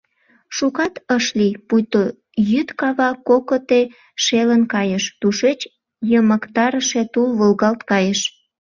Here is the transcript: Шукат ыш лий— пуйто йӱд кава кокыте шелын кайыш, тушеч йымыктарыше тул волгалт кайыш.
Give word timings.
Шукат 0.55 0.93
ыш 1.15 1.25
лий— 1.39 1.53
пуйто 1.67 2.03
йӱд 2.49 2.69
кава 2.79 3.09
кокыте 3.27 3.81
шелын 4.23 4.63
кайыш, 4.73 5.03
тушеч 5.19 5.59
йымыктарыше 6.09 7.01
тул 7.13 7.29
волгалт 7.39 7.81
кайыш. 7.91 8.19